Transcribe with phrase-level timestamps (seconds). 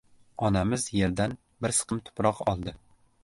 [0.47, 2.75] Onamiz yerdan bir siqim tuproq oldi.